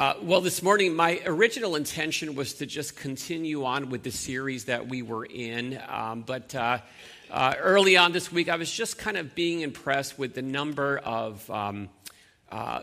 [0.00, 4.64] Uh, well, this morning, my original intention was to just continue on with the series
[4.64, 5.78] that we were in.
[5.86, 6.78] Um, but uh,
[7.30, 10.96] uh, early on this week, I was just kind of being impressed with the number
[10.96, 11.50] of.
[11.50, 11.90] Um,
[12.50, 12.80] uh,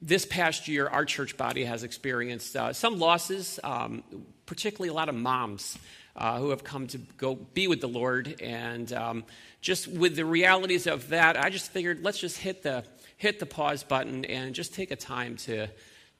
[0.00, 4.04] this past year, our church body has experienced uh, some losses, um,
[4.46, 5.76] particularly a lot of moms
[6.16, 8.40] who have come to go be with the Lord.
[8.40, 9.24] And um,
[9.60, 12.84] just with the realities of that, I just figured let's just hit the
[13.16, 15.68] hit the pause button and just take a time to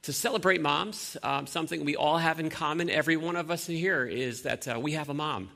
[0.04, 1.16] to celebrate moms.
[1.22, 4.78] Um, something we all have in common, every one of us here, is that uh,
[4.78, 5.48] we have a mom.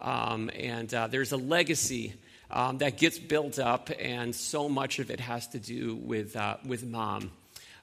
[0.00, 2.14] Um, and uh, there's a legacy
[2.50, 6.56] um, that gets built up, and so much of it has to do with, uh,
[6.66, 7.30] with mom.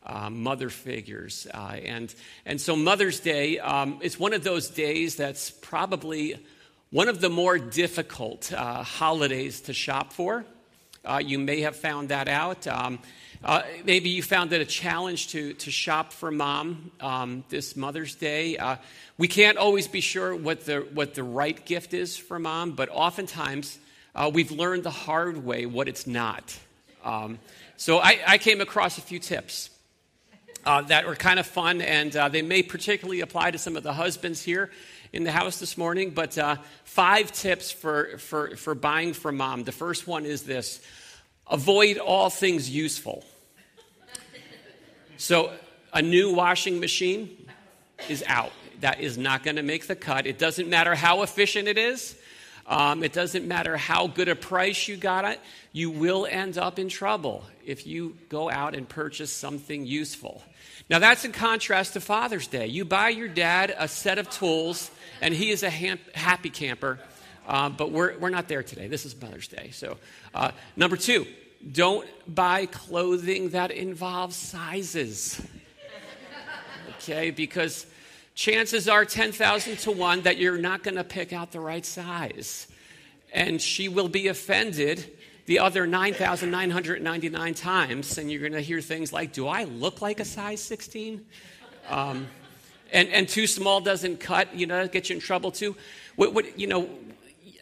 [0.01, 1.45] Uh, mother figures.
[1.53, 2.15] Uh, and,
[2.45, 6.39] and so, Mother's Day um, is one of those days that's probably
[6.89, 10.45] one of the more difficult uh, holidays to shop for.
[11.23, 12.67] You may have found that out.
[12.67, 12.99] Um,
[13.43, 18.15] uh, maybe you found it a challenge to, to shop for mom um, this Mother's
[18.15, 18.57] Day.
[18.57, 18.75] Uh,
[19.17, 22.89] we can't always be sure what the, what the right gift is for mom, but
[22.91, 23.79] oftentimes
[24.13, 26.57] uh, we've learned the hard way what it's not.
[27.03, 27.39] Um,
[27.77, 29.69] so I, I, came across a few tips
[30.65, 33.83] uh, that were kind of fun, and uh, they may particularly apply to some of
[33.83, 34.69] the husbands here
[35.11, 36.11] in the house this morning.
[36.11, 39.63] But uh, five tips for, for, for buying for mom.
[39.63, 40.81] The first one is this
[41.47, 43.23] avoid all things useful.
[45.17, 45.51] So,
[45.91, 47.49] a new washing machine
[48.07, 48.51] is out.
[48.81, 50.25] That is not going to make the cut.
[50.25, 52.15] It doesn't matter how efficient it is.
[52.69, 55.39] Um, it doesn't matter how good a price you got it.
[55.73, 60.43] You will end up in trouble if you go out and purchase something useful.
[60.87, 62.67] Now, that's in contrast to Father's Day.
[62.67, 66.99] You buy your dad a set of tools, and he is a happy camper.
[67.47, 68.87] Uh, but we're, we're not there today.
[68.87, 69.71] This is Mother's Day.
[69.73, 69.97] So,
[70.35, 71.25] uh, number two,
[71.71, 75.41] don't buy clothing that involves sizes.
[77.01, 77.85] Okay, because
[78.39, 82.67] chances are 10,000 to 1 that you're not going to pick out the right size.
[83.33, 85.11] And she will be offended
[85.45, 90.21] the other 9,999 times, and you're going to hear things like, Do I look like
[90.21, 91.25] a size 16?
[91.89, 92.27] Um,
[92.93, 95.75] and, and too small doesn't cut, you know, get you in trouble too.
[96.15, 96.89] What, what, you know,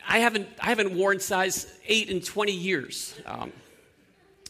[0.07, 3.19] I haven't, I haven't worn size 8 in 20 years.
[3.25, 3.51] Um,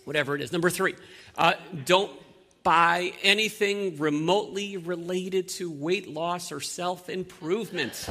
[0.03, 0.51] whatever it is.
[0.51, 0.95] Number three,
[1.37, 1.53] uh,
[1.85, 2.11] don't
[2.67, 8.09] buy anything remotely related to weight loss or self improvement.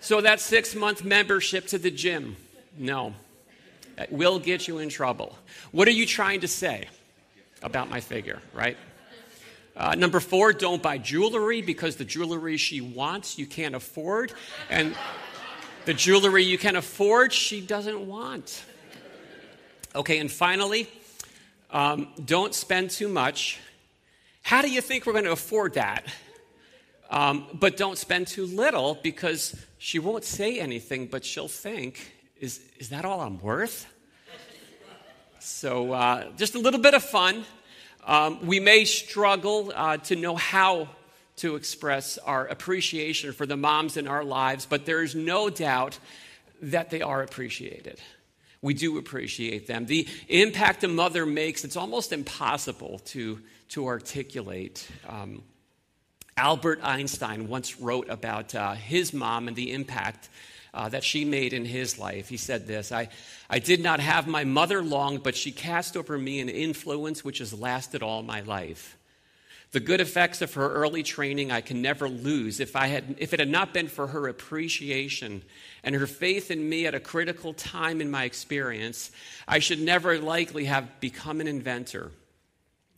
[0.00, 2.34] so, that six month membership to the gym,
[2.78, 3.12] no,
[3.98, 5.36] it will get you in trouble.
[5.70, 6.88] What are you trying to say
[7.62, 8.78] about my figure, right?
[9.76, 14.32] Uh, number four, don't buy jewelry because the jewelry she wants you can't afford,
[14.70, 14.96] and
[15.84, 18.64] the jewelry you can afford she doesn't want.
[19.94, 20.88] Okay, and finally,
[21.72, 23.60] um, don't spend too much.
[24.42, 26.04] How do you think we're going to afford that?
[27.10, 32.60] Um, but don't spend too little because she won't say anything, but she'll think, is,
[32.78, 33.86] is that all I'm worth?
[35.40, 37.44] So, uh, just a little bit of fun.
[38.04, 40.88] Um, we may struggle uh, to know how
[41.36, 45.98] to express our appreciation for the moms in our lives, but there is no doubt
[46.60, 47.98] that they are appreciated
[48.62, 49.86] we do appreciate them.
[49.86, 53.40] The impact a mother makes, it's almost impossible to,
[53.70, 54.86] to articulate.
[55.08, 55.42] Um,
[56.36, 60.28] Albert Einstein once wrote about uh, his mom and the impact
[60.72, 62.28] uh, that she made in his life.
[62.28, 63.08] He said this I,
[63.48, 67.38] I did not have my mother long, but she cast over me an influence which
[67.38, 68.96] has lasted all my life.
[69.72, 72.58] The good effects of her early training I can never lose.
[72.58, 75.42] If, I had, if it had not been for her appreciation
[75.82, 79.10] and her faith in me at a critical time in my experience,
[79.48, 82.12] I should never likely have become an inventor.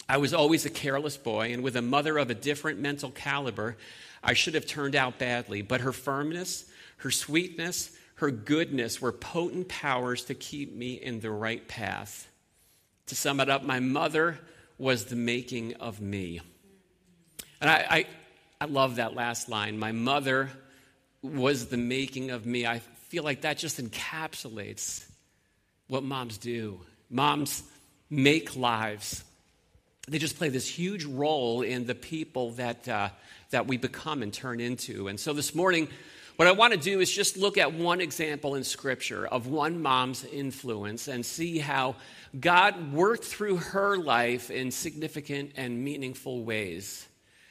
[0.09, 3.77] I was always a careless boy, and with a mother of a different mental caliber,
[4.23, 5.63] I should have turned out badly.
[5.63, 6.65] But her firmness,
[6.99, 12.29] her sweetness, her goodness were potent powers to keep me in the right path.
[13.07, 14.39] To sum it up, my mother
[14.79, 16.41] was the making of me.
[17.61, 18.07] And I, I,
[18.61, 19.79] I love that last line.
[19.79, 20.51] My mother
[21.23, 22.67] was the making of me.
[22.67, 25.05] I feel like that just encapsulates
[25.87, 26.81] what moms do.
[27.11, 27.63] Moms
[28.11, 29.23] make lives.
[30.09, 33.11] They just play this huge role in the people that, uh,
[33.51, 35.09] that we become and turn into.
[35.09, 35.89] And so this morning,
[36.37, 39.81] what I want to do is just look at one example in Scripture of one
[39.81, 41.95] mom's influence and see how
[42.41, 47.07] God worked through her life in significant and meaningful ways.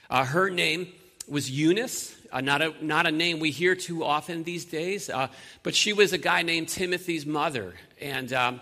[0.09, 0.91] Uh, her name
[1.27, 5.27] was Eunice, uh, not, a, not a name we hear too often these days, uh,
[5.63, 7.73] but she was a guy named Timothy's mother.
[7.99, 8.61] And um,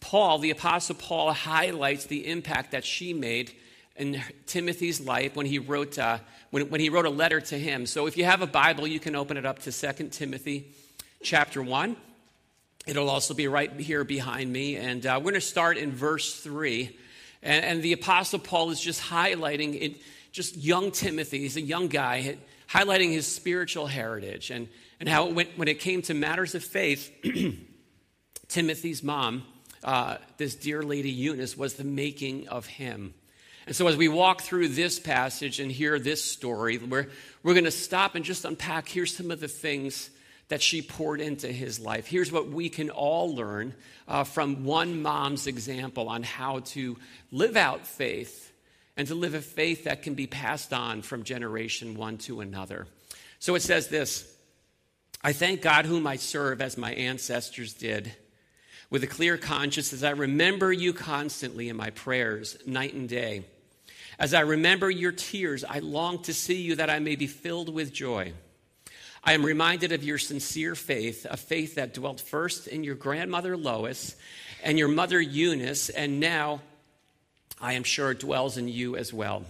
[0.00, 3.52] Paul, the Apostle Paul, highlights the impact that she made
[3.96, 6.18] in Timothy's life when he wrote uh,
[6.50, 7.86] when, when he wrote a letter to him.
[7.86, 10.66] So if you have a Bible, you can open it up to 2 Timothy
[11.22, 11.96] chapter 1.
[12.86, 14.76] It'll also be right here behind me.
[14.76, 16.96] And uh, we're going to start in verse 3.
[17.42, 19.96] And, and, the Apostle Paul is just highlighting it,
[20.30, 21.40] just young Timothy.
[21.40, 22.36] He's a young guy,
[22.72, 26.64] highlighting his spiritual heritage and, and how it went, when it came to matters of
[26.64, 27.10] faith,
[28.48, 29.44] Timothy's mom,
[29.84, 33.14] uh, this dear lady Eunice, was the making of him.
[33.66, 37.06] And so, as we walk through this passage and hear this story, we're,
[37.42, 38.88] we're going to stop and just unpack.
[38.88, 40.10] Here's some of the things
[40.48, 42.06] that she poured into his life.
[42.06, 43.74] Here's what we can all learn
[44.08, 46.96] uh, from one mom's example on how to
[47.30, 48.51] live out faith
[48.96, 52.86] and to live a faith that can be passed on from generation one to another.
[53.38, 54.36] So it says this
[55.22, 58.14] I thank God, whom I serve as my ancestors did
[58.90, 63.44] with a clear conscience as I remember you constantly in my prayers, night and day.
[64.18, 67.72] As I remember your tears, I long to see you that I may be filled
[67.72, 68.34] with joy.
[69.24, 73.56] I am reminded of your sincere faith, a faith that dwelt first in your grandmother
[73.56, 74.16] Lois
[74.62, 76.60] and your mother Eunice, and now
[77.62, 79.44] I am sure dwells in you as well.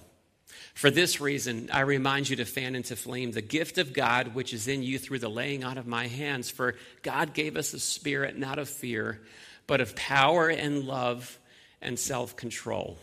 [0.75, 4.55] For this reason, I remind you to fan into flame the gift of God which
[4.55, 6.50] is in you through the laying on of my hands.
[6.50, 9.20] For God gave us a spirit not of fear,
[9.67, 11.38] but of power and love
[11.81, 12.99] and self control.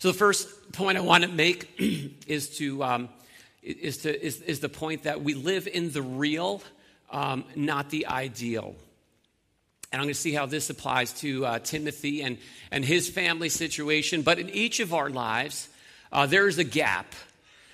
[0.00, 1.70] So, the first point I want to make
[2.26, 2.82] is to.
[2.82, 3.08] Um,
[3.62, 6.62] is, to, is, is the point that we live in the real,
[7.10, 8.76] um, not the ideal.
[9.90, 12.38] And I'm going to see how this applies to uh, Timothy and,
[12.70, 14.22] and his family situation.
[14.22, 15.68] But in each of our lives,
[16.12, 17.14] uh, there's a gap.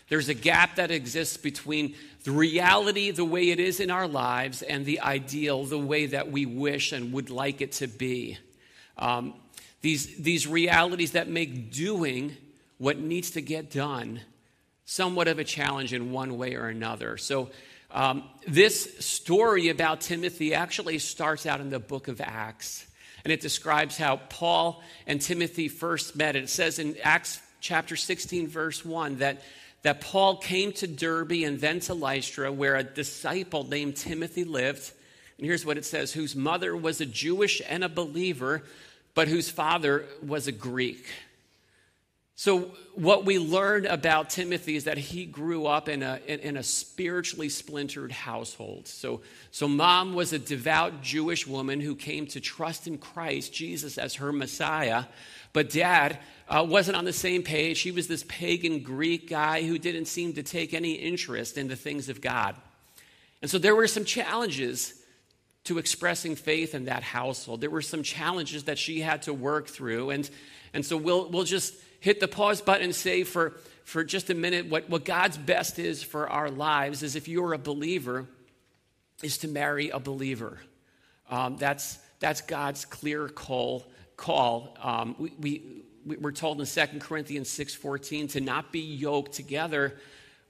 [0.08, 1.94] There's a gap that exists between
[2.24, 6.30] the reality, the way it is in our lives, and the ideal, the way that
[6.30, 8.38] we wish and would like it to be.
[8.96, 9.34] Um,
[9.80, 12.36] these, these realities that make doing
[12.78, 14.20] what needs to get done
[14.86, 17.16] somewhat of a challenge in one way or another.
[17.16, 17.50] So,
[17.94, 22.86] um, this story about Timothy actually starts out in the book of Acts.
[23.22, 26.34] And it describes how Paul and Timothy first met.
[26.34, 29.42] It says in Acts chapter 16, verse 1, that,
[29.82, 34.90] that Paul came to Derbe and then to Lystra, where a disciple named Timothy lived.
[35.38, 38.64] And here's what it says whose mother was a Jewish and a believer,
[39.14, 41.06] but whose father was a Greek.
[42.36, 46.56] So, what we learned about Timothy is that he grew up in a, in, in,
[46.56, 48.88] a spiritually splintered household.
[48.88, 49.20] So,
[49.52, 54.16] so, mom was a devout Jewish woman who came to trust in Christ, Jesus, as
[54.16, 55.04] her Messiah.
[55.52, 57.80] But dad uh, wasn't on the same page.
[57.82, 61.76] He was this pagan Greek guy who didn't seem to take any interest in the
[61.76, 62.56] things of God.
[63.42, 64.92] And so, there were some challenges
[65.64, 67.60] to expressing faith in that household.
[67.60, 70.10] There were some challenges that she had to work through.
[70.10, 70.28] And,
[70.72, 74.34] and so, we'll, we'll just hit the pause button and say for, for just a
[74.34, 78.26] minute what, what God's best is for our lives is if you're a believer,
[79.22, 80.58] is to marry a believer.
[81.30, 83.90] Um, that's, that's God's clear call.
[84.18, 84.76] call.
[84.82, 85.62] Um, we,
[86.04, 89.96] we, we're told in 2 Corinthians 6.14 to not be yoked together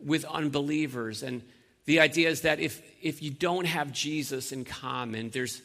[0.05, 1.23] with unbelievers.
[1.23, 1.41] And
[1.85, 5.63] the idea is that if, if you don't have Jesus in common, there's,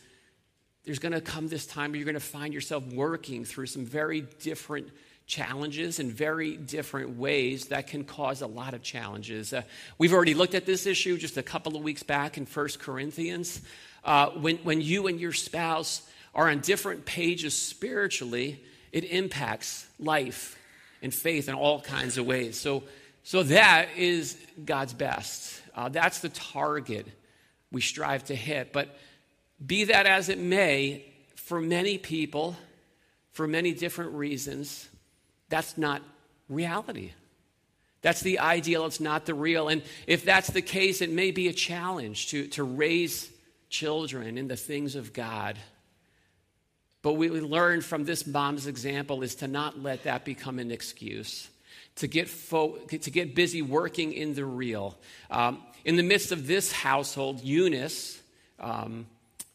[0.83, 3.86] there's going to come this time where you're going to find yourself working through some
[3.86, 4.89] very different
[5.30, 9.53] challenges in very different ways that can cause a lot of challenges.
[9.53, 9.62] Uh,
[10.00, 13.62] we've already looked at this issue just a couple of weeks back in 1 Corinthians.
[14.03, 16.01] Uh, when, when you and your spouse
[16.34, 18.62] are on different pages spiritually,
[18.92, 20.60] it impacts life
[21.01, 22.60] and faith in all kinds of ways.
[22.60, 22.84] So,
[23.24, 25.62] so that is God's best.
[25.75, 27.06] Uh, that's the target
[27.72, 28.74] we strive to hit.
[28.74, 28.98] But
[29.63, 32.56] be that as it may, for many people,
[33.32, 34.88] for many different reasons,
[35.50, 36.01] that's not
[36.48, 37.12] reality.
[38.01, 39.68] That's the ideal, it's not the real.
[39.68, 43.29] And if that's the case, it may be a challenge to, to raise
[43.70, 45.58] children in the things of God.
[47.01, 51.50] But we learned from this mom's example is to not let that become an excuse,
[51.96, 54.98] to get, fo- to get busy working in the real.
[55.29, 58.22] Um, in the midst of this household, Eunice,
[58.60, 59.08] um,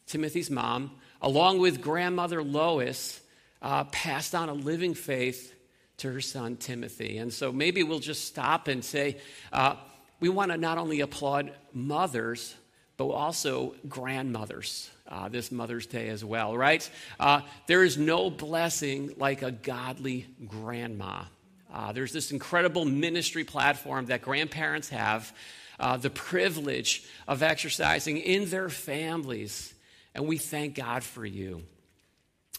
[0.07, 3.21] Timothy's mom, along with grandmother Lois,
[3.63, 5.54] uh, passed on a living faith
[5.99, 7.19] to her son Timothy.
[7.19, 9.19] And so maybe we'll just stop and say,
[9.53, 9.77] uh,
[10.21, 12.55] we want to not only applaud mothers,
[12.97, 14.91] but also grandmothers.
[15.07, 16.89] Uh, this Mother's Day as well, right?
[17.21, 21.25] Uh, there is no blessing like a godly grandma.
[21.73, 25.35] Uh, there's this incredible ministry platform that grandparents have,
[25.79, 29.75] uh, the privilege of exercising in their families,
[30.15, 31.63] and we thank God for you.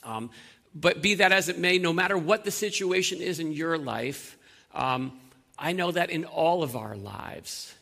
[0.04, 0.30] Um,
[0.76, 4.38] but be that as it may, no matter what the situation is in your life,
[4.74, 5.18] um,
[5.58, 7.74] I know that in all of our lives,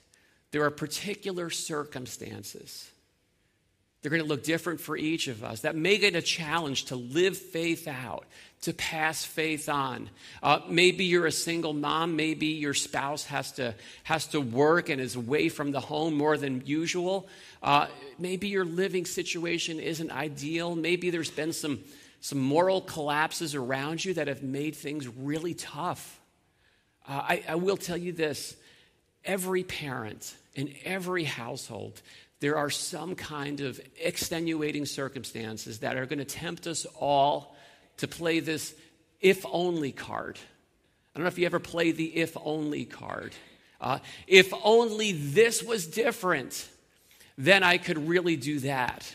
[0.52, 2.90] there are particular circumstances.
[4.02, 5.62] They're going to look different for each of us.
[5.62, 8.26] That make it a challenge to live faith out,
[8.62, 10.10] to pass faith on.
[10.44, 12.16] Uh, maybe you're a single mom.
[12.16, 13.74] Maybe your spouse has to,
[14.04, 17.28] has to work and is away from the home more than usual.
[17.64, 17.88] Uh,
[18.20, 20.76] maybe your living situation isn't ideal.
[20.76, 21.80] Maybe there's been some,
[22.24, 26.22] some moral collapses around you that have made things really tough.
[27.06, 28.56] Uh, I, I will tell you this
[29.26, 32.02] every parent in every household,
[32.40, 37.58] there are some kind of extenuating circumstances that are going to tempt us all
[37.98, 38.74] to play this
[39.20, 40.40] if only card.
[41.14, 43.34] I don't know if you ever play the if only card.
[43.82, 46.70] Uh, if only this was different,
[47.38, 49.12] then I could really do that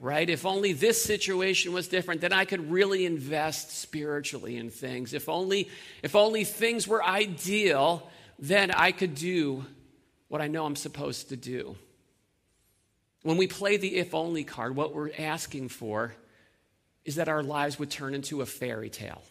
[0.00, 0.28] right?
[0.28, 5.12] If only this situation was different, then I could really invest spiritually in things.
[5.12, 5.68] If only,
[6.02, 9.66] if only things were ideal, then I could do
[10.28, 11.76] what I know I'm supposed to do.
[13.22, 16.14] When we play the if only card, what we're asking for
[17.04, 19.22] is that our lives would turn into a fairy tale.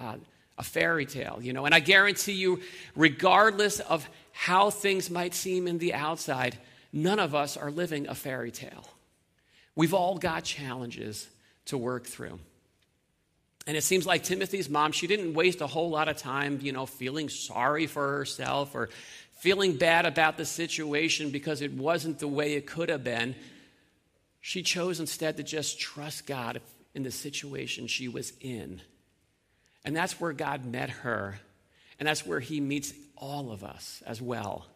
[0.00, 0.16] Uh,
[0.56, 1.66] a fairy tale, you know.
[1.66, 2.60] And I guarantee you,
[2.94, 6.56] regardless of how things might seem in the outside,
[6.94, 8.88] none of us are living a fairy tale.
[9.76, 11.28] We've all got challenges
[11.66, 12.40] to work through.
[13.66, 16.72] And it seems like Timothy's mom, she didn't waste a whole lot of time, you
[16.72, 18.88] know, feeling sorry for herself or
[19.38, 23.34] feeling bad about the situation because it wasn't the way it could have been.
[24.40, 26.60] She chose instead to just trust God
[26.94, 28.80] in the situation she was in.
[29.84, 31.38] And that's where God met her.
[31.98, 34.66] And that's where he meets all of us as well.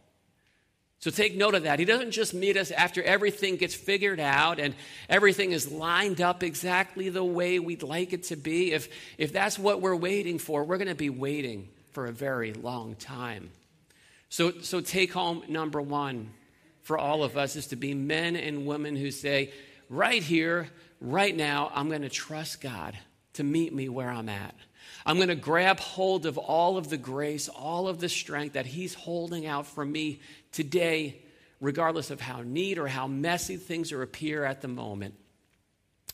[1.00, 1.78] So take note of that.
[1.78, 4.75] He doesn't just meet us after everything gets figured out and
[5.09, 8.73] everything is lined up exactly the way we'd like it to be.
[8.73, 12.52] If, if that's what we're waiting for, we're going to be waiting for a very
[12.52, 13.50] long time.
[14.28, 16.30] So, so take home number one
[16.83, 19.52] for all of us is to be men and women who say,
[19.88, 20.69] right here,
[21.00, 22.97] right now, I'm going to trust God
[23.35, 24.54] to meet me where I'm at.
[25.07, 28.66] I'm going to grab hold of all of the grace, all of the strength that
[28.66, 30.21] He's holding out for me
[30.52, 31.23] today,
[31.61, 35.14] regardless of how neat or how messy things are appear at the moment.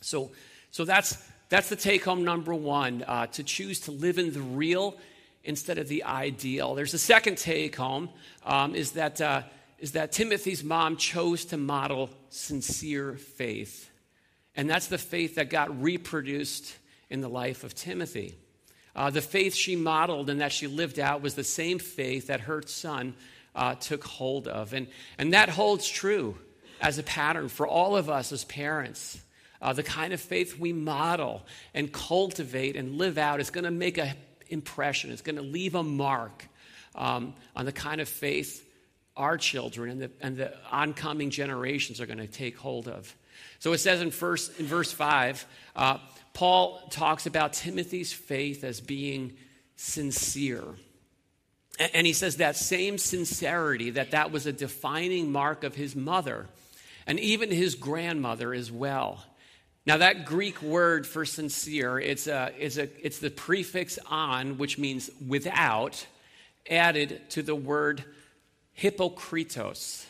[0.01, 0.33] So,
[0.71, 1.17] so that's,
[1.49, 4.97] that's the take home number one uh, to choose to live in the real
[5.45, 6.75] instead of the ideal.
[6.75, 8.11] There's a second take home
[8.45, 9.43] um, is, that, uh,
[9.79, 13.91] is that Timothy's mom chose to model sincere faith.
[14.57, 16.77] And that's the faith that got reproduced
[17.09, 18.35] in the life of Timothy.
[18.95, 22.41] Uh, the faith she modeled and that she lived out was the same faith that
[22.41, 23.15] her son
[23.57, 24.73] uh, took hold of.
[24.73, 24.87] And,
[25.19, 26.37] and that holds true
[26.81, 29.21] as a pattern for all of us as parents.
[29.61, 31.45] Uh, the kind of faith we model
[31.75, 34.13] and cultivate and live out is going to make an
[34.49, 36.47] impression, it's going to leave a mark
[36.95, 38.63] um, on the kind of faith
[39.17, 43.15] our children and the, and the oncoming generations are going to take hold of.
[43.59, 45.99] So it says in, first, in verse 5, uh,
[46.35, 49.33] Paul talks about Timothy's faith as being
[49.77, 50.65] sincere.
[51.79, 56.47] And he says that same sincerity, that that was a defining mark of his mother
[57.07, 59.23] and even his grandmother as well.
[59.85, 64.79] Now, that Greek word for sincere, it's, a, it's, a, it's the prefix on, which
[64.79, 66.05] means without,
[66.69, 68.05] added to the word
[68.77, 70.05] hypokritos.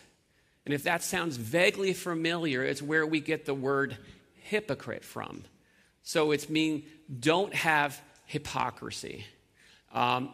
[0.64, 3.96] And if that sounds vaguely familiar, it's where we get the word
[4.36, 5.44] hypocrite from.
[6.02, 6.84] So it's mean
[7.20, 9.26] don't have hypocrisy.
[9.92, 10.30] Um,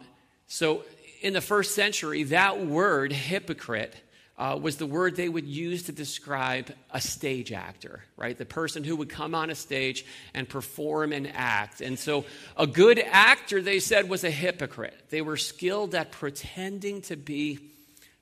[0.47, 0.83] so
[1.23, 3.95] in the first century, that word, hypocrite,
[4.37, 8.37] uh, was the word they would use to describe a stage actor, right?
[8.37, 11.81] The person who would come on a stage and perform and act.
[11.81, 12.25] And so
[12.57, 14.95] a good actor, they said, was a hypocrite.
[15.11, 17.59] They were skilled at pretending to be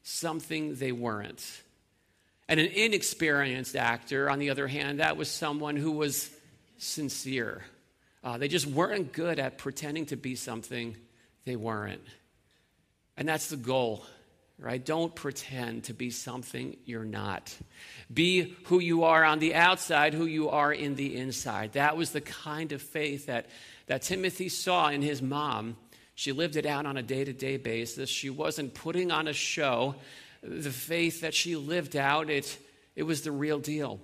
[0.03, 1.43] something they weren't.
[2.47, 6.29] And an inexperienced actor, on the other hand, that was someone who was
[6.77, 7.63] sincere.
[8.23, 10.95] Uh, they just weren't good at pretending to be something
[11.45, 12.05] they weren't.
[13.17, 14.05] And that's the goal,
[14.57, 14.83] right?
[14.83, 17.55] Don't pretend to be something you're not.
[18.13, 21.73] Be who you are on the outside, who you are in the inside.
[21.73, 23.47] That was the kind of faith that,
[23.87, 25.75] that Timothy saw in his mom.
[26.15, 28.09] She lived it out on a day to day basis.
[28.09, 29.95] She wasn't putting on a show.
[30.43, 32.57] The faith that she lived out, it,
[32.95, 33.99] it was the real deal.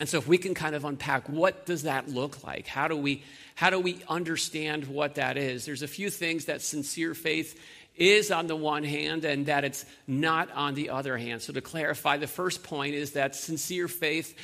[0.00, 2.66] And so if we can kind of unpack what does that look like?
[2.66, 3.22] How do we
[3.54, 5.66] how do we understand what that is?
[5.66, 7.60] There's a few things that sincere faith
[8.00, 11.42] is on the one hand and that it's not on the other hand.
[11.42, 14.36] So to clarify, the first point is that sincere faith,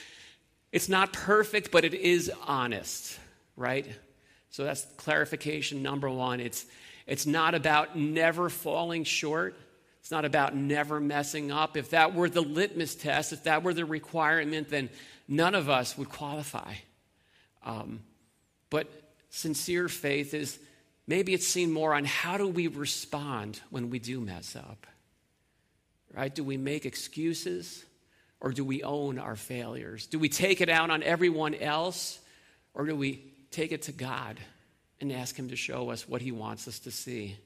[0.71, 3.19] it's not perfect, but it is honest.
[3.57, 3.87] right?
[4.51, 6.41] So that's clarification number one.
[6.41, 6.67] It's,
[7.07, 9.57] it's not about never falling short.
[10.01, 11.77] It's not about never messing up.
[11.77, 14.91] If that were the litmus test, if that were the requirement, then
[15.27, 16.75] none of us would qualify.
[17.65, 18.01] Um,
[18.71, 18.89] but
[19.31, 20.59] sincere faith is
[21.07, 24.87] maybe it's seen more on how do we respond when we do mess up.
[26.15, 26.35] Right?
[26.35, 27.85] Do we make excuses
[28.41, 30.07] or do we own our failures?
[30.07, 32.19] Do we take it out on everyone else
[32.75, 34.39] or do we take it to God
[35.01, 37.37] and ask Him to show us what He wants us to see?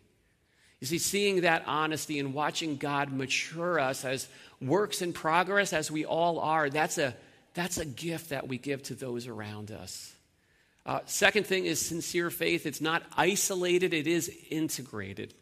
[0.80, 4.28] You see, seeing that honesty and watching God mature us as
[4.62, 7.14] works in progress, as we all are, that's a,
[7.54, 10.12] that's a gift that we give to those around us.
[10.86, 12.66] Uh, second thing is sincere faith.
[12.66, 15.34] It's not isolated, it is integrated.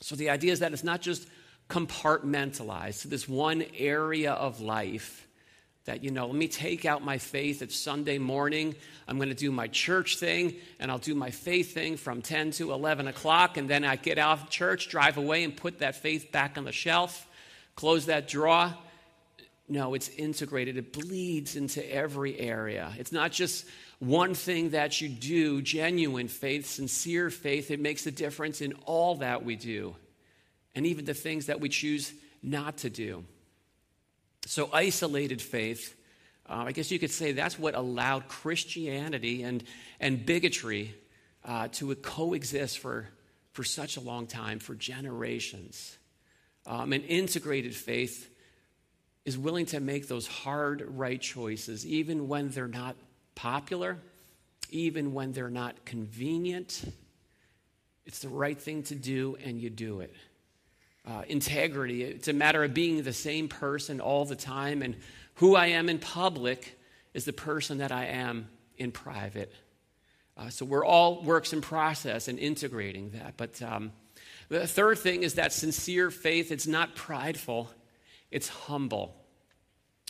[0.00, 1.26] So the idea is that it's not just
[1.68, 5.26] compartmentalized to this one area of life
[5.84, 7.62] that, you know, let me take out my faith.
[7.62, 8.74] It's Sunday morning.
[9.06, 12.50] I'm going to do my church thing, and I'll do my faith thing from 10
[12.52, 13.56] to 11 o'clock.
[13.56, 16.64] And then I get out of church, drive away, and put that faith back on
[16.64, 17.26] the shelf,
[17.74, 18.74] close that drawer.
[19.66, 20.76] No, it's integrated.
[20.76, 22.92] It bleeds into every area.
[22.98, 23.64] It's not just
[23.98, 27.70] one thing that you do, genuine faith, sincere faith.
[27.70, 29.96] It makes a difference in all that we do,
[30.74, 32.12] and even the things that we choose
[32.42, 33.24] not to do.
[34.46, 35.96] So, isolated faith,
[36.48, 39.64] uh, I guess you could say that's what allowed Christianity and,
[40.00, 40.94] and bigotry
[41.44, 43.08] uh, to coexist for,
[43.52, 45.98] for such a long time, for generations.
[46.66, 48.30] Um, an integrated faith
[49.24, 52.96] is willing to make those hard, right choices, even when they're not
[53.38, 53.98] popular,
[54.70, 56.84] even when they're not convenient.
[58.04, 60.14] It's the right thing to do, and you do it
[61.08, 62.02] uh, integrity.
[62.02, 64.96] It's a matter of being the same person all the time, and
[65.34, 66.78] who I am in public
[67.14, 69.52] is the person that I am in private.
[70.36, 73.34] Uh, so we're all works in process and integrating that.
[73.36, 73.92] But um,
[74.48, 77.70] the third thing is that sincere faith, it's not prideful,
[78.30, 79.14] it's humble.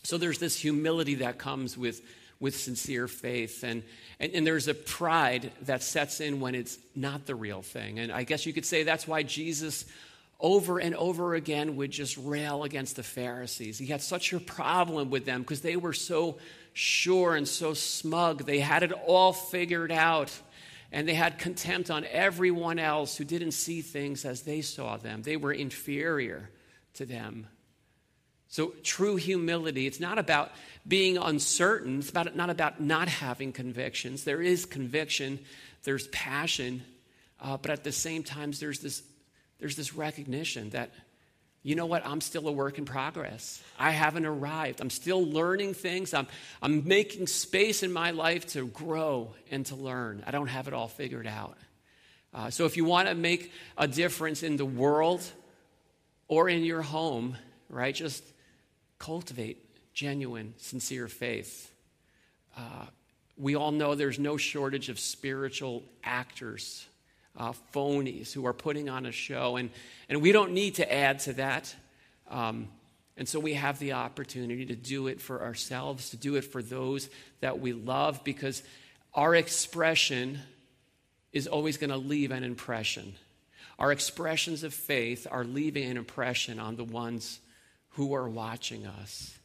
[0.03, 2.03] So there's this humility that comes with,
[2.41, 3.65] with sincere faith.
[3.65, 3.83] And,
[4.21, 7.99] and, and there's a pride that sets in when it's not the real thing.
[7.99, 9.85] And I guess you could say that's why Jesus
[10.41, 13.79] over and over again would just rail against the Pharisees.
[13.79, 16.39] He had such a problem with them because they were so
[16.75, 18.45] sure and so smug.
[18.45, 20.31] They had it all figured out.
[20.91, 25.23] And they had contempt on everyone else who didn't see things as they saw them.
[25.23, 26.51] They were inferior
[26.95, 27.47] to them.
[28.49, 30.53] So, true humility, it's not about
[30.87, 31.99] being uncertain.
[31.99, 34.25] It's about, not about not having convictions.
[34.25, 35.39] There is conviction,
[35.85, 36.83] there's passion,
[37.41, 39.03] uh, but at the same time, there's this
[39.59, 40.91] there's this recognition that,
[41.63, 43.61] you know what, I'm still a work in progress.
[43.79, 44.81] I haven't arrived.
[44.81, 46.15] I'm still learning things.
[46.15, 46.29] I'm,
[46.63, 50.23] I'm making space in my life to grow and to learn.
[50.27, 51.59] I don't have it all figured out.
[52.33, 55.23] Uh, so if you want to make a difference in the world
[56.29, 57.37] or in your home,
[57.69, 58.23] right, just
[58.99, 61.73] cultivate genuine, sincere faith.
[62.57, 62.87] Uh,
[63.37, 66.87] we all know there's no shortage of spiritual actors
[67.39, 69.57] uh, phonies who are putting on a show.
[69.57, 69.71] And,
[70.09, 71.75] and we don't need to add to that.
[72.29, 72.69] Um,
[73.17, 76.63] and so we have the opportunity to do it for ourselves, to do it for
[76.63, 77.09] those
[77.41, 78.63] that we love, because
[79.15, 80.41] our expression
[81.33, 83.15] is always going to leave an impression.
[83.79, 87.39] Our expressions of faith are leaving an impression on the ones
[87.91, 89.37] who are watching us.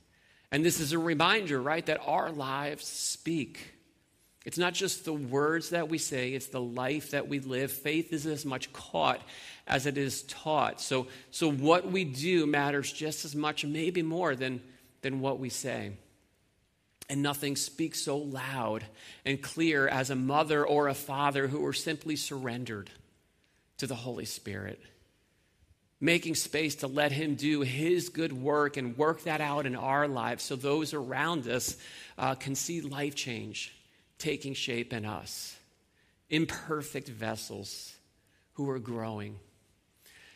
[0.52, 3.74] And this is a reminder, right, that our lives speak.
[4.46, 7.72] It's not just the words that we say, it's the life that we live.
[7.72, 9.22] Faith is as much caught
[9.66, 10.82] as it is taught.
[10.82, 14.62] So, so what we do matters just as much, maybe more, than,
[15.02, 15.94] than what we say.
[17.10, 18.86] And nothing speaks so loud
[19.26, 22.90] and clear as a mother or a father who are simply surrendered
[23.78, 24.82] to the Holy Spirit.
[26.04, 30.06] Making space to let Him do His good work and work that out in our
[30.06, 31.78] lives so those around us
[32.18, 33.74] uh, can see life change
[34.18, 35.56] taking shape in us.
[36.30, 37.94] Imperfect vessels
[38.56, 39.38] who are growing.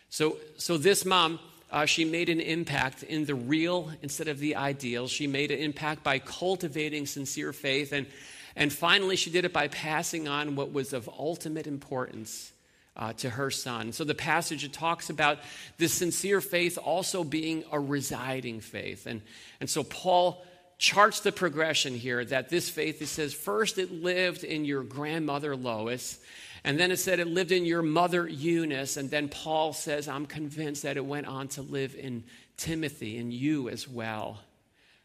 [0.08, 1.38] So, so this mom,
[1.70, 5.10] uh, she made an impact in the real instead of the ideal.
[5.10, 7.92] She made an impact by cultivating sincere faith.
[7.92, 8.08] And,
[8.56, 12.54] and finally, she did it by passing on what was of ultimate importance
[12.98, 13.94] uh, to her son.
[13.94, 15.40] So the passage it talks about
[15.78, 19.06] this sincere faith also being a residing faith.
[19.06, 19.22] And,
[19.60, 20.44] and so Paul
[20.80, 25.56] charts the progression here that this faith, it says, first it lived in your grandmother
[25.56, 26.20] Lois,
[26.64, 30.26] and then it said it lived in your mother Eunice, and then Paul says, I'm
[30.26, 32.24] convinced that it went on to live in
[32.58, 34.40] Timothy and you as well.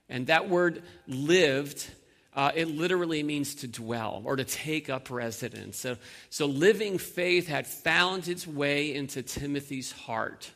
[0.08, 1.88] And that word lived
[2.34, 5.78] uh, it literally means to dwell or to take up residence.
[5.78, 5.96] So,
[6.30, 10.50] so living faith had found its way into Timothy's heart.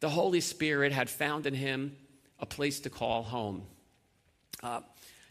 [0.00, 1.96] The Holy Spirit had found in him
[2.38, 3.62] a place to call home.
[4.62, 4.80] Uh,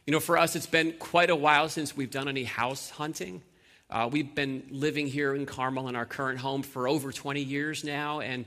[0.07, 3.43] you know, for us, it's been quite a while since we've done any house hunting.
[3.91, 7.83] Uh, we've been living here in Carmel in our current home for over 20 years
[7.83, 8.45] now, and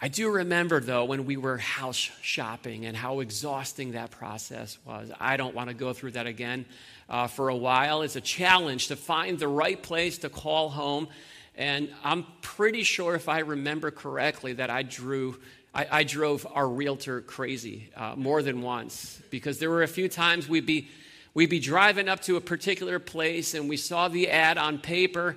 [0.00, 5.10] I do remember, though, when we were house shopping and how exhausting that process was.
[5.18, 6.66] I don't want to go through that again
[7.08, 8.02] uh, for a while.
[8.02, 11.08] It's a challenge to find the right place to call home.
[11.56, 15.40] And I'm pretty sure, if I remember correctly, that I drew.
[15.74, 20.08] I, I drove our realtor crazy uh, more than once because there were a few
[20.08, 20.88] times we'd be,
[21.34, 25.36] we'd be driving up to a particular place and we saw the ad on paper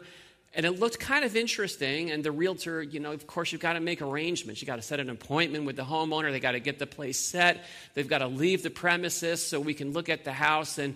[0.53, 2.11] and it looked kind of interesting.
[2.11, 4.61] And the realtor, you know, of course, you've got to make arrangements.
[4.61, 6.31] You've got to set an appointment with the homeowner.
[6.31, 7.63] They've got to get the place set.
[7.93, 10.77] They've got to leave the premises so we can look at the house.
[10.77, 10.95] And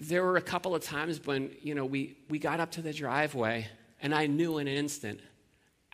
[0.00, 2.92] there were a couple of times when, you know, we, we got up to the
[2.92, 3.66] driveway
[4.00, 5.20] and I knew in an instant,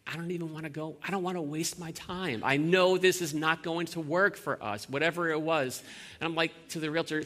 [0.06, 0.96] I don't even want to go.
[1.02, 2.42] I don't want to waste my time.
[2.44, 5.82] I know this is not going to work for us, whatever it was.
[6.20, 7.24] And I'm like to the realtor,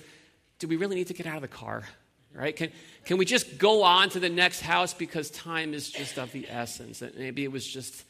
[0.58, 1.84] do we really need to get out of the car?
[2.34, 2.54] Right?
[2.54, 2.70] Can,
[3.04, 6.46] can we just go on to the next house because time is just of the
[6.48, 7.02] essence?
[7.02, 8.04] And maybe it was just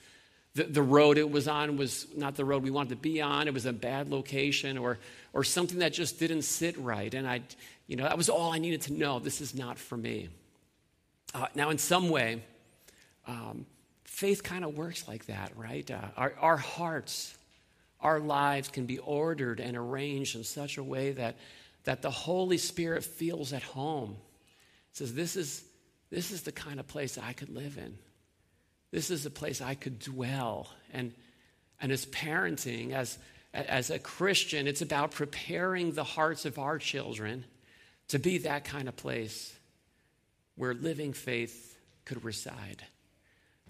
[0.55, 3.49] the, the road it was on was not the road we wanted to be on.
[3.49, 4.99] It was a bad location or,
[5.33, 7.13] or something that just didn't sit right.
[7.13, 7.43] And I,
[7.87, 9.19] you know, that was all I needed to know.
[9.19, 10.29] This is not for me.
[11.35, 12.43] Uh, now, in some way,
[13.27, 13.65] um,
[14.05, 15.91] faith kind of works like that, right?
[15.91, 17.35] Uh, our, our hearts,
[18.01, 21.37] our lives can be ordered and arranged in such a way that
[21.85, 24.17] that the Holy Spirit feels at home.
[24.91, 25.65] It says, this is,
[26.11, 27.99] this is the kind of place I could live in.
[28.91, 30.69] This is a place I could dwell.
[30.93, 31.13] And,
[31.81, 33.19] and as parenting, as,
[33.55, 37.45] as a Christian, it's about preparing the hearts of our children
[38.09, 39.55] to be that kind of place
[40.57, 42.85] where living faith could reside.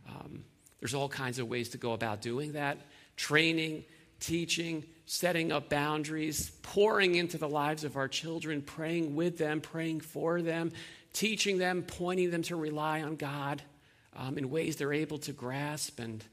[0.09, 0.45] Um,
[0.81, 2.79] there's all kinds of ways to go about doing that
[3.17, 3.85] training,
[4.19, 10.01] teaching, setting up boundaries, pouring into the lives of our children, praying with them, praying
[10.01, 10.73] for them,
[11.13, 13.63] teaching them, pointing them to rely on God
[14.17, 15.99] um, in ways they're able to grasp.
[15.99, 16.25] And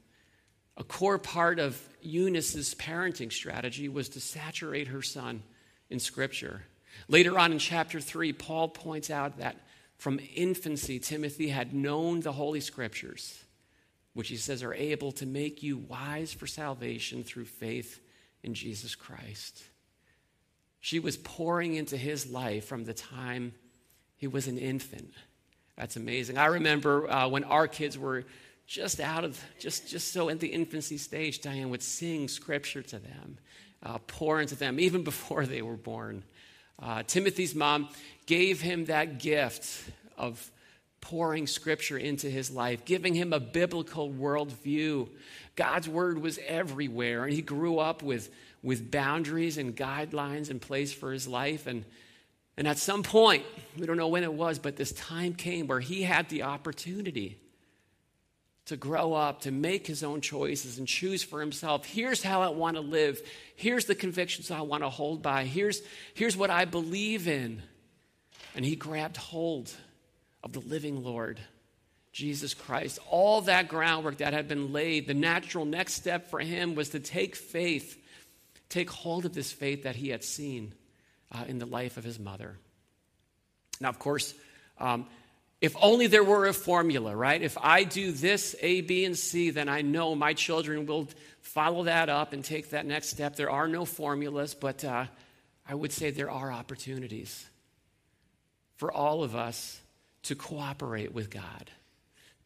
[0.76, 5.42] a core part of Eunice's parenting strategy was to saturate her son
[5.90, 6.62] in Scripture.
[7.08, 9.56] Later on in chapter 3, Paul points out that
[9.98, 13.44] from infancy, Timothy had known the Holy Scriptures,
[14.14, 18.00] which he says are able to make you wise for salvation through faith
[18.42, 19.62] in Jesus Christ.
[20.80, 23.52] She was pouring into his life from the time
[24.16, 25.12] he was an infant.
[25.76, 26.38] That's amazing.
[26.38, 28.24] I remember uh, when our kids were
[28.66, 32.98] just out of, just, just so in the infancy stage, Diane would sing scripture to
[32.98, 33.38] them,
[33.82, 36.22] uh, pour into them, even before they were born.
[36.80, 37.88] Uh, Timothy's mom
[38.26, 40.50] gave him that gift of
[41.00, 45.08] pouring scripture into his life, giving him a biblical worldview.
[45.56, 48.30] God's word was everywhere, and he grew up with,
[48.62, 51.66] with boundaries and guidelines in place for his life.
[51.66, 51.84] And,
[52.56, 53.44] and at some point,
[53.78, 57.38] we don't know when it was, but this time came where he had the opportunity
[58.66, 61.84] to grow up, to make his own choices and choose for himself.
[61.84, 63.20] Here's how I want to live.
[63.56, 65.44] Here's the convictions I want to hold by.
[65.44, 65.82] Here's,
[66.14, 67.62] here's what I believe in.
[68.54, 69.72] And he grabbed hold
[70.42, 71.40] of the living Lord,
[72.12, 72.98] Jesus Christ.
[73.08, 77.00] All that groundwork that had been laid, the natural next step for him was to
[77.00, 77.98] take faith,
[78.68, 80.72] take hold of this faith that he had seen
[81.32, 82.56] uh, in the life of his mother.
[83.80, 84.34] Now, of course,
[84.78, 85.06] um,
[85.60, 87.40] if only there were a formula, right?
[87.40, 91.08] If I do this, A, B, and C, then I know my children will
[91.42, 93.36] follow that up and take that next step.
[93.36, 95.06] There are no formulas, but uh,
[95.68, 97.46] I would say there are opportunities
[98.76, 99.78] for all of us
[100.24, 101.70] to cooperate with God,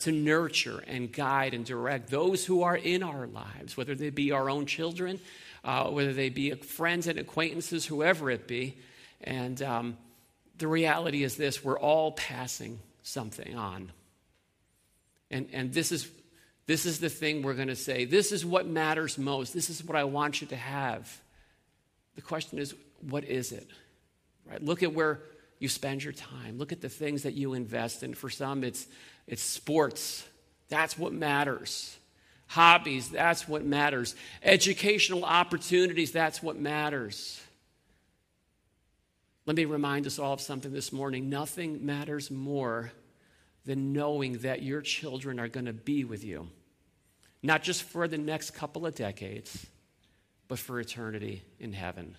[0.01, 4.33] to nurture and guide and direct those who are in our lives, whether they be
[4.33, 5.19] our own children,
[5.65, 8.77] uh, whether they be friends and acquaintances, whoever it be.
[9.23, 9.97] And um,
[10.59, 13.93] the reality is this we're all passing something on.
[15.31, 16.09] And, and this, is,
[16.67, 18.05] this is the thing we're going to say.
[18.05, 19.53] This is what matters most.
[19.53, 21.21] This is what I want you to have.
[22.15, 23.69] The question is, what is it?
[24.49, 24.63] Right?
[24.63, 25.21] Look at where
[25.59, 26.59] you spend your time.
[26.59, 28.15] Look at the things that you invest in.
[28.15, 28.87] For some, it's,
[29.27, 30.27] it's sports.
[30.69, 31.97] That's what matters.
[32.49, 34.15] Hobbies, that's what matters.
[34.43, 37.41] Educational opportunities, that's what matters.
[39.47, 41.29] Let me remind us all of something this morning.
[41.29, 42.93] Nothing matters more
[43.65, 46.49] than knowing that your children are going to be with you,
[47.43, 49.67] not just for the next couple of decades,
[50.49, 52.17] but for eternity in heaven.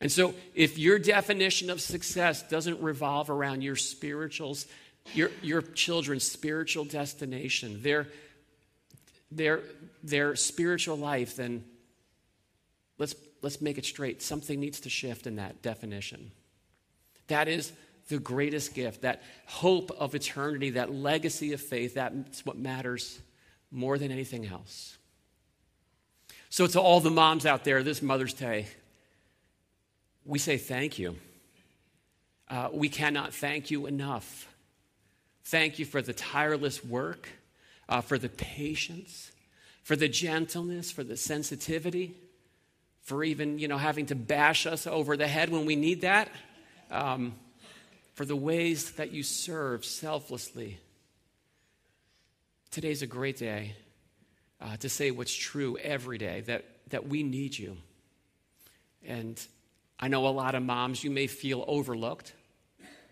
[0.00, 4.66] And so, if your definition of success doesn't revolve around your spirituals,
[5.12, 8.06] your, your children's spiritual destination, their,
[9.30, 9.60] their,
[10.02, 11.64] their spiritual life, then
[12.98, 14.22] let's, let's make it straight.
[14.22, 16.30] Something needs to shift in that definition.
[17.26, 17.70] That is
[18.08, 23.20] the greatest gift, that hope of eternity, that legacy of faith, that's what matters
[23.70, 24.96] more than anything else.
[26.48, 28.66] So, to all the moms out there, this Mother's Day,
[30.30, 31.16] we say thank you.
[32.48, 34.46] Uh, we cannot thank you enough.
[35.42, 37.28] Thank you for the tireless work,
[37.88, 39.32] uh, for the patience,
[39.82, 42.14] for the gentleness, for the sensitivity,
[43.02, 46.30] for even you know having to bash us over the head when we need that,
[46.92, 47.34] um,
[48.14, 50.78] for the ways that you serve selflessly.
[52.70, 53.74] Today's a great day
[54.60, 57.76] uh, to say what's true every day that, that we need you.
[59.04, 59.44] And
[60.00, 62.32] I know a lot of moms, you may feel overlooked.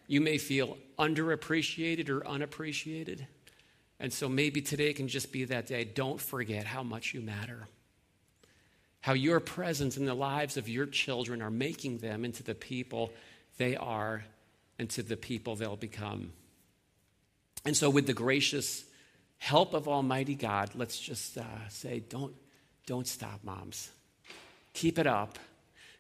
[0.06, 3.26] You may feel underappreciated or unappreciated.
[4.00, 5.84] And so maybe today can just be that day.
[5.84, 7.68] Don't forget how much you matter.
[9.00, 13.12] How your presence in the lives of your children are making them into the people
[13.58, 14.24] they are
[14.78, 16.32] and to the people they'll become.
[17.64, 18.84] And so, with the gracious
[19.36, 22.34] help of Almighty God, let's just uh, say, don't,
[22.86, 23.90] don't stop, moms.
[24.72, 25.38] Keep it up.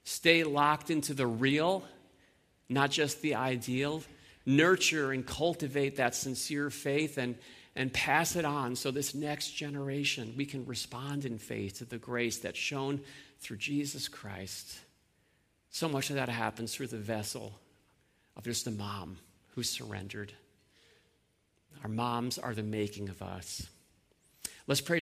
[0.08, 1.84] Stay locked into the real,
[2.70, 4.02] not just the ideal.
[4.46, 7.34] Nurture and cultivate that sincere faith and,
[7.76, 11.98] and pass it on so this next generation we can respond in faith to the
[11.98, 13.02] grace that's shown
[13.40, 14.78] through Jesus Christ.
[15.68, 17.52] So much of that happens through the vessel
[18.34, 19.18] of just a mom
[19.56, 20.32] who surrendered.
[21.84, 23.66] Our moms are the making of us.
[24.66, 24.96] Let's pray.